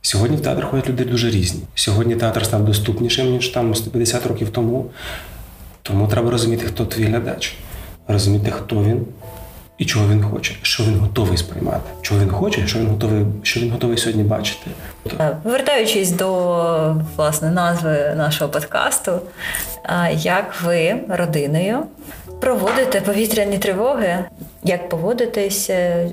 Сьогодні 0.03 0.37
в 0.37 0.41
театр 0.41 0.67
ходять 0.67 0.89
люди 0.89 1.05
дуже 1.05 1.31
різні. 1.31 1.61
Сьогодні 1.75 2.17
театр 2.17 2.47
став 2.47 2.65
доступнішим, 2.65 3.31
ніж 3.31 3.49
там 3.49 3.75
150 3.75 4.27
років 4.27 4.51
тому. 4.51 4.91
Тому 5.83 6.09
треба 6.09 6.31
розуміти, 6.31 6.67
хто 6.67 6.85
твій 6.85 7.05
глядач, 7.05 7.55
розуміти, 8.09 8.51
хто 8.51 8.85
він, 8.85 9.07
і 9.79 9.85
чого 9.85 10.09
він 10.09 10.23
хоче, 10.23 10.55
що 10.63 10.83
він 10.83 10.99
готовий 10.99 11.39
сприймати, 11.39 11.91
чого 12.03 12.21
він 12.21 12.31
хоче, 12.31 12.67
що 12.67 12.79
він 12.79 12.87
готовий, 12.87 13.27
що 13.43 13.61
він 13.61 13.71
готовий 13.71 13.99
сьогодні 13.99 14.23
бачити. 14.23 14.71
Е, 15.21 15.37
повертаючись 15.43 16.11
до 16.11 16.97
власне 17.17 17.51
назви 17.51 18.15
нашого 18.17 18.51
подкасту, 18.51 19.21
як 20.13 20.63
ви 20.65 20.97
родиною 21.09 21.79
проводите 22.41 23.01
повітряні 23.01 23.59
тривоги? 23.59 24.25
Як 24.65 24.89
поводитесь, 24.89 25.71
е, 25.71 26.09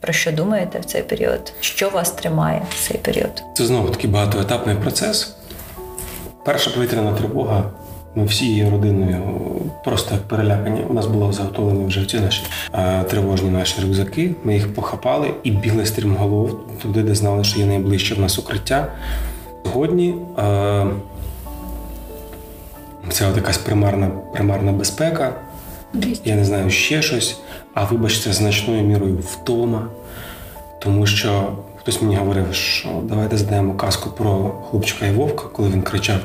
про 0.00 0.12
що 0.12 0.32
думаєте 0.32 0.78
в 0.78 0.84
цей 0.84 1.02
період? 1.02 1.52
Що 1.60 1.90
вас 1.90 2.10
тримає 2.10 2.62
в 2.70 2.88
цей 2.88 2.98
період? 2.98 3.42
Це 3.54 3.66
знову 3.66 3.88
такий 3.88 4.10
багатоетапний 4.10 4.76
процес. 4.76 5.36
Перша 6.44 6.70
повітряна 6.70 7.12
тривога 7.12 7.64
ми 8.16 8.24
всією 8.24 8.70
родиною 8.70 9.22
просто 9.84 10.14
як 10.14 10.22
перелякані. 10.22 10.80
У 10.88 10.94
нас 10.94 11.06
було 11.06 11.32
заготовлені 11.32 11.86
вже 11.86 12.06
ці 12.06 12.20
наші 12.20 12.42
е, 12.74 13.02
тривожні 13.02 13.50
наші 13.50 13.82
рюкзаки. 13.82 14.34
Ми 14.44 14.54
їх 14.54 14.74
похапали 14.74 15.30
і 15.42 15.50
бігли 15.50 15.86
стрімголов 15.86 16.60
туди, 16.82 17.02
де 17.02 17.14
знали, 17.14 17.44
що 17.44 17.60
є 17.60 17.66
найближче 17.66 18.14
в 18.14 18.20
нас 18.20 18.38
укриття. 18.38 18.86
Сьогодні 19.64 20.14
е, 20.38 20.86
це 23.10 23.28
от 23.28 23.36
якась 23.36 23.58
примарна, 23.58 24.10
примарна 24.32 24.72
безпека. 24.72 25.32
Я 26.24 26.34
не 26.34 26.44
знаю 26.44 26.70
ще 26.70 27.02
щось, 27.02 27.38
а 27.74 27.84
вибачте, 27.84 28.32
значною 28.32 28.82
мірою 28.82 29.18
втома, 29.18 29.86
тому 30.78 31.06
що 31.06 31.52
хтось 31.76 32.02
мені 32.02 32.16
говорив, 32.16 32.54
що 32.54 32.88
давайте 33.02 33.36
задаємо 33.36 33.74
казку 33.74 34.10
про 34.10 34.54
хлопчика 34.70 35.06
і 35.06 35.10
вовка, 35.10 35.44
коли 35.52 35.68
він 35.68 35.82
кричав 35.82 36.18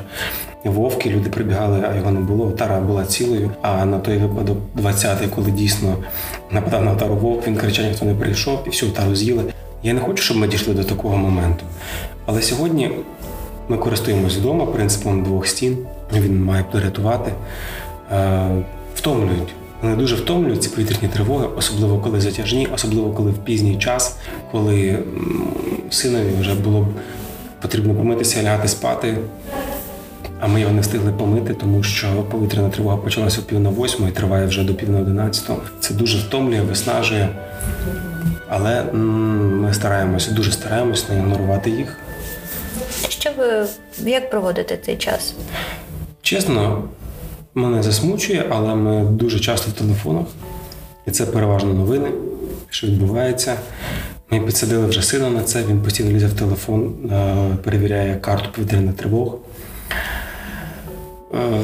вовки, 0.68 1.10
люди 1.10 1.30
прибігали, 1.30 1.84
а 1.90 1.96
його 1.96 2.10
не 2.10 2.20
було. 2.20 2.50
Тара 2.50 2.80
була 2.80 3.04
цілою. 3.04 3.50
А 3.62 3.84
на 3.84 3.98
той 3.98 4.18
випадок, 4.18 4.58
20-й, 4.82 5.28
коли 5.28 5.50
дійсно 5.50 5.96
нападав 6.50 6.84
на 6.84 6.94
тару 6.94 7.14
вовк, 7.16 7.46
він 7.46 7.56
кричав, 7.56 7.84
ніхто 7.86 8.04
не 8.04 8.14
прийшов, 8.14 8.62
і 8.66 8.70
всю 8.70 8.92
тару 8.92 9.14
з'їли. 9.14 9.44
Я 9.82 9.92
не 9.92 10.00
хочу, 10.00 10.22
щоб 10.22 10.36
ми 10.36 10.48
дійшли 10.48 10.74
до 10.74 10.84
такого 10.84 11.16
моменту. 11.16 11.64
Але 12.26 12.42
сьогодні 12.42 12.90
ми 13.68 13.76
користуємось 13.76 14.36
вдома 14.36 14.66
принципом 14.66 15.22
двох 15.22 15.46
стін. 15.46 15.78
Він 16.14 16.44
має 16.44 16.64
порятувати. 16.72 17.32
Е, 18.12 18.48
Втомлюють. 18.94 19.54
Вони 19.82 19.96
дуже 19.96 20.16
втомлюють 20.16 20.62
ці 20.62 20.68
повітряні 20.68 21.12
тривоги, 21.12 21.46
особливо 21.56 21.98
коли 21.98 22.20
затяжні, 22.20 22.68
особливо 22.74 23.10
коли 23.10 23.30
в 23.30 23.38
пізній 23.38 23.78
час, 23.78 24.16
коли 24.52 24.98
синові 25.90 26.30
вже 26.40 26.54
було 26.54 26.88
потрібно 27.62 27.94
помитися, 27.94 28.42
лягати 28.42 28.68
спати. 28.68 29.16
А 30.40 30.46
ми 30.46 30.60
його 30.60 30.72
не 30.72 30.80
встигли 30.80 31.12
помити, 31.12 31.54
тому 31.54 31.82
що 31.82 32.08
повітряна 32.30 32.68
тривога 32.68 32.96
почалася 32.96 33.40
о 33.40 33.44
пів 33.44 33.60
на 33.60 33.70
восьму 33.70 34.08
і 34.08 34.10
триває 34.10 34.46
вже 34.46 34.64
до 34.64 34.74
пів 34.74 34.90
на 34.90 34.98
одинадцятого. 35.00 35.60
Це 35.80 35.94
дуже 35.94 36.18
втомлює, 36.18 36.60
виснажує. 36.60 37.28
Але 38.48 38.80
м, 38.80 39.60
ми 39.60 39.74
стараємося, 39.74 40.30
дуже 40.32 40.52
стараємося 40.52 41.04
не 41.12 41.18
ігнорувати 41.18 41.70
їх. 41.70 41.96
Що 43.08 43.30
ви 43.38 43.66
як 44.10 44.30
проводите 44.30 44.76
цей 44.86 44.96
час? 44.96 45.34
Чесно, 46.22 46.84
мене 47.54 47.82
засмучує, 47.82 48.44
але 48.50 48.74
ми 48.74 49.04
дуже 49.04 49.40
часто 49.40 49.70
в 49.70 49.74
телефонах, 49.74 50.26
і 51.06 51.10
це 51.10 51.26
переважно 51.26 51.74
новини, 51.74 52.08
що 52.70 52.86
відбувається. 52.86 53.54
Ми 54.30 54.40
підсадили 54.40 54.86
вже 54.86 55.02
сина 55.02 55.30
на 55.30 55.42
це, 55.42 55.62
він 55.68 55.80
постійно 55.80 56.10
лізе 56.10 56.26
в 56.26 56.32
телефон, 56.32 56.94
е, 57.12 57.36
перевіряє 57.64 58.16
карту 58.16 58.48
повітряних 58.56 58.94
тривог. 58.94 59.34
Е, 61.34 61.60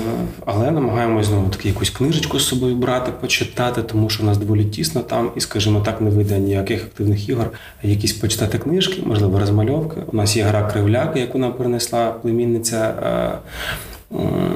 Але 0.46 0.70
намагаємось 0.70 1.26
знову 1.26 1.48
таки 1.48 1.68
якусь 1.68 1.90
книжечку 1.90 2.38
з 2.40 2.46
собою 2.48 2.76
брати, 2.76 3.12
почитати, 3.20 3.82
тому 3.82 4.08
що 4.10 4.22
в 4.22 4.26
нас 4.26 4.38
доволі 4.38 4.64
тісно 4.64 5.00
там, 5.00 5.30
і, 5.36 5.40
скажімо 5.40 5.80
так, 5.84 6.00
не 6.00 6.10
вийде 6.10 6.38
ніяких 6.38 6.82
активних 6.84 7.28
ігор, 7.28 7.50
якісь 7.82 8.12
почитати 8.12 8.58
книжки, 8.58 9.02
можливо, 9.06 9.38
розмальовки. 9.38 10.00
У 10.12 10.16
нас 10.16 10.36
є 10.36 10.42
гра 10.42 10.62
кривляк, 10.72 11.16
яку 11.16 11.38
нам 11.38 11.52
принесла 11.52 12.10
племінниця. 12.10 12.94
е, 13.06 13.38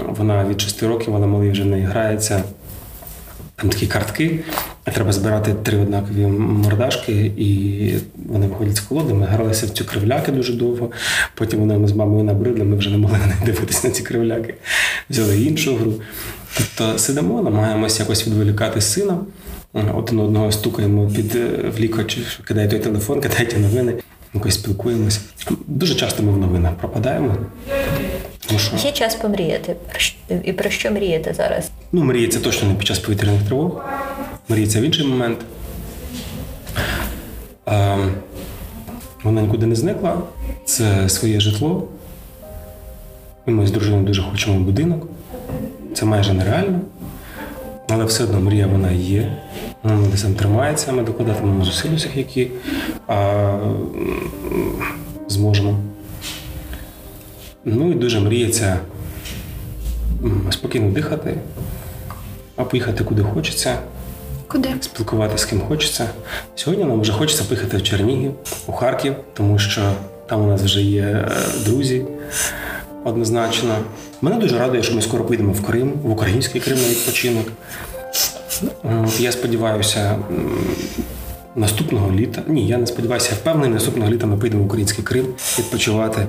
Вона 0.09 0.45
від 0.45 0.61
6 0.61 0.83
років, 0.83 1.17
але 1.17 1.27
малий 1.27 1.51
вже 1.51 1.65
не 1.65 1.81
грається. 1.81 2.43
Там 3.61 3.71
такі 3.71 3.87
картки, 3.87 4.41
треба 4.85 5.13
збирати 5.13 5.55
три 5.63 5.79
однакові 5.79 6.27
мордашки, 6.27 7.13
і 7.37 7.95
вони 8.29 8.47
виходять 8.47 8.77
з 8.77 8.81
колоди. 8.81 9.15
Ми 9.15 9.27
гралися 9.27 9.67
в 9.67 9.71
цю 9.71 9.85
кривляки 9.85 10.33
дуже 10.33 10.53
довго. 10.53 10.91
Потім 11.35 11.61
вони 11.61 11.89
з 11.89 11.93
мамою 11.93 12.25
набридли, 12.25 12.65
ми 12.65 12.77
вже 12.77 12.91
не 12.91 12.97
могли 12.97 13.19
них 13.27 13.45
дивитися 13.45 13.89
на 13.89 13.95
ці 13.95 14.03
кривляки. 14.03 14.55
Взяли 15.11 15.43
іншу 15.43 15.77
гру. 15.77 15.95
Тобто 16.59 16.99
сидимо, 16.99 17.43
намагаємося 17.43 18.03
якось 18.03 18.27
відволікати 18.27 18.81
сина. 18.81 19.19
Один 19.73 20.19
одного 20.19 20.53
стукаємо 20.53 21.11
під 21.17 21.37
е, 21.37 21.47
в 21.77 21.81
кидає 22.45 22.69
той 22.69 22.79
телефон, 22.79 23.21
кидає 23.21 23.47
ті 23.47 23.57
новини, 23.57 23.95
якось 24.35 24.55
спілкуємося. 24.55 25.21
Дуже 25.67 25.95
часто 25.95 26.23
ми 26.23 26.33
в 26.33 26.39
новинах 26.39 26.75
пропадаємо. 26.75 27.37
Є 28.85 28.93
час 28.93 29.15
помріяти. 29.15 29.77
І 30.45 30.53
про 30.53 30.71
що 30.71 30.91
мрієте 30.91 31.35
зараз? 31.35 31.71
Ну, 31.93 32.05
мріється 32.05 32.41
точно 32.41 32.69
не 32.69 32.75
під 32.75 32.87
час 32.87 32.99
повітряних 32.99 33.43
тривог. 33.43 33.85
Мріється 34.49 34.81
в 34.81 34.83
інший 34.83 35.07
момент. 35.07 35.39
Е, 37.69 37.99
вона 39.23 39.43
нікуди 39.43 39.67
не 39.67 39.75
зникла. 39.75 40.23
Це 40.65 41.09
своє 41.09 41.41
житло. 41.41 41.89
І 43.47 43.51
ми 43.51 43.67
з 43.67 43.71
дружиною 43.71 44.05
дуже 44.05 44.23
хочемо 44.23 44.61
будинок. 44.61 45.07
Це 45.95 46.05
майже 46.05 46.33
нереально. 46.33 46.81
Але 47.89 48.05
все 48.05 48.25
одно 48.25 48.41
мрія 48.41 48.67
вона 48.67 48.91
є. 48.91 49.37
Вона 49.83 50.09
десь 50.09 50.23
там 50.23 50.35
тримається, 50.35 50.93
ми 50.93 51.03
докладатимемо 51.03 51.65
зусиль 51.65 51.95
усіх, 51.95 52.17
які 52.17 52.51
а, 53.09 53.59
зможемо. 55.29 55.79
Ну 57.65 57.93
і 57.93 57.95
дуже 57.95 58.21
мріється 58.21 58.79
спокійно 60.51 60.91
дихати, 60.91 61.35
а 62.61 62.65
поїхати 62.65 63.05
куди 63.05 63.23
хочеться, 63.23 63.79
Куди? 64.49 64.69
спілкуватися 64.81 65.39
з 65.39 65.45
ким 65.45 65.61
хочеться. 65.61 66.09
Сьогодні 66.55 66.85
нам 66.85 67.01
вже 67.01 67.13
хочеться 67.13 67.45
поїхати 67.45 67.77
в 67.77 67.83
Чернігів, 67.83 68.33
у 68.67 68.73
Харків, 68.73 69.15
тому 69.35 69.59
що 69.59 69.93
там 70.29 70.45
у 70.45 70.47
нас 70.47 70.63
вже 70.63 70.83
є 70.83 71.03
е, 71.03 71.31
друзі. 71.65 72.05
Однозначно. 73.05 73.77
Мене 74.21 74.37
дуже 74.37 74.59
радує, 74.59 74.83
що 74.83 74.95
ми 74.95 75.03
скоро 75.03 75.25
поїдемо 75.25 75.53
в 75.53 75.67
Крим, 75.67 75.93
в 76.03 76.11
український 76.11 76.61
Крим 76.61 76.79
на 76.79 76.89
відпочинок. 76.89 77.47
Е, 78.85 79.07
Я 79.19 79.33
сподіваюся, 79.33 80.19
наступного 81.55 82.13
літа. 82.13 82.43
Ні, 82.47 82.67
я 82.67 82.79
не 82.79 82.87
сподіваюся, 82.87 83.29
я 83.31 83.37
впевнений, 83.37 83.71
наступного 83.75 84.11
літа 84.11 84.27
ми 84.27 84.37
поїдемо 84.37 84.63
в 84.63 84.67
український 84.67 85.05
Крим 85.05 85.27
відпочивати. 85.59 86.27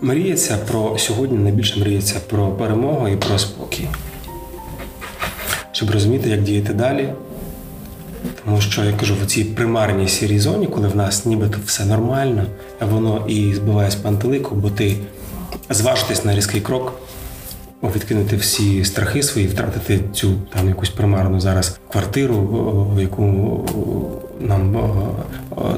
Мріється 0.00 0.58
про 0.70 0.98
сьогодні 0.98 1.38
найбільше 1.38 1.80
мріється 1.80 2.20
про 2.30 2.48
перемогу 2.48 3.08
і 3.08 3.16
про 3.16 3.38
спокій. 3.38 3.88
Щоб 5.74 5.90
розуміти, 5.90 6.30
як 6.30 6.42
діяти 6.42 6.72
далі. 6.72 7.08
Тому 8.44 8.60
що 8.60 8.84
я 8.84 8.92
кажу, 8.92 9.14
в 9.22 9.26
цій 9.26 9.44
примарній 9.44 10.08
сірій 10.08 10.38
зоні, 10.38 10.66
коли 10.66 10.88
в 10.88 10.96
нас 10.96 11.26
нібито 11.26 11.58
все 11.66 11.84
нормально, 11.84 12.46
а 12.80 12.84
воно 12.84 13.24
і 13.28 13.54
збиває 13.54 13.90
з 13.90 13.94
пантелику, 13.94 14.54
бо 14.54 14.70
ти 14.70 14.96
зважитись 15.70 16.24
на 16.24 16.34
різкий 16.34 16.60
крок, 16.60 16.92
відкинути 17.96 18.36
всі 18.36 18.84
страхи 18.84 19.22
свої, 19.22 19.46
втратити 19.46 20.00
цю 20.12 20.34
там 20.54 20.68
якусь 20.68 20.90
примарну 20.90 21.40
зараз 21.40 21.78
квартиру, 21.92 22.96
яку 23.00 23.24
нам 24.40 24.76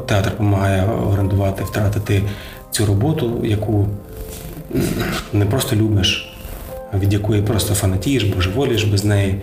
театр 0.06 0.30
допомагає 0.30 0.84
орендувати, 1.12 1.64
втратити 1.64 2.22
цю 2.70 2.86
роботу, 2.86 3.40
яку 3.44 3.86
не 5.32 5.46
просто 5.46 5.76
любиш, 5.76 6.36
від 6.94 7.12
якої 7.12 7.42
просто 7.42 7.74
фанатієш, 7.74 8.24
божеволієш 8.24 8.84
без 8.84 9.04
неї. 9.04 9.42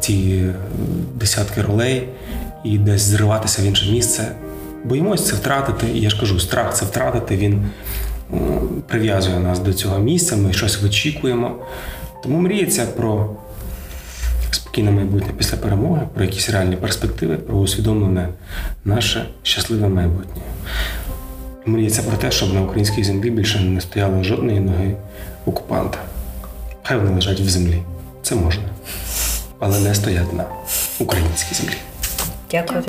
Ці 0.00 0.44
е, 0.44 0.54
десятки 1.14 1.62
ролей 1.62 2.08
і 2.64 2.78
десь 2.78 3.02
зриватися 3.02 3.62
в 3.62 3.64
інше 3.64 3.92
місце. 3.92 4.32
Боїмось 4.84 5.26
це 5.26 5.36
втратити. 5.36 5.86
І 5.94 6.00
я 6.00 6.10
ж 6.10 6.20
кажу, 6.20 6.40
страх 6.40 6.74
це 6.74 6.84
втратити. 6.84 7.36
Він 7.36 7.70
прив'язує 8.88 9.38
нас 9.38 9.58
до 9.58 9.72
цього 9.72 9.98
місця, 9.98 10.36
ми 10.36 10.52
щось 10.52 10.82
вичікуємо. 10.82 11.56
Тому 12.22 12.40
мріється 12.40 12.86
про 12.86 13.36
спокійне 14.50 14.90
майбутнє 14.90 15.32
після 15.38 15.56
перемоги, 15.56 16.02
про 16.14 16.24
якісь 16.24 16.50
реальні 16.50 16.76
перспективи, 16.76 17.36
про 17.36 17.58
усвідомлене 17.58 18.28
наше 18.84 19.26
щасливе 19.42 19.88
майбутнє. 19.88 20.42
Мріється 21.66 22.02
про 22.02 22.16
те, 22.16 22.30
щоб 22.30 22.54
на 22.54 22.62
українській 22.62 23.04
землі 23.04 23.30
більше 23.30 23.60
не 23.60 23.80
стояло 23.80 24.22
жодної 24.22 24.60
ноги 24.60 24.96
окупанта. 25.46 25.98
Хай 26.82 26.98
вони 26.98 27.10
лежать 27.10 27.40
в 27.40 27.48
землі. 27.48 27.82
Це 28.22 28.34
можна. 28.34 28.62
Але 29.60 29.80
не 29.80 29.94
стоять 29.94 30.32
на 30.32 30.44
українській 30.98 31.54
землі. 31.54 31.76
Дякую. 32.50 32.84